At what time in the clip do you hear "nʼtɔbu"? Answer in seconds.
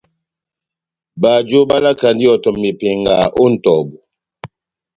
3.53-3.95